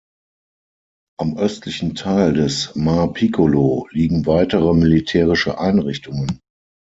[1.19, 6.39] Am östlichen Teil des "Mar Piccolo" liegen weitere militärische Einrichtungen.